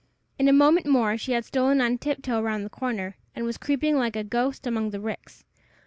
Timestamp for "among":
4.65-4.89